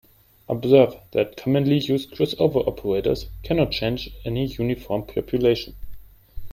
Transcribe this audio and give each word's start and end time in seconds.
Observe 0.49 0.95
that 1.11 1.37
commonly 1.37 1.77
used 1.77 2.09
crossover 2.11 2.67
operators 2.67 3.27
cannot 3.43 3.71
change 3.71 4.09
any 4.25 4.47
uniform 4.47 5.05
population. 5.05 5.75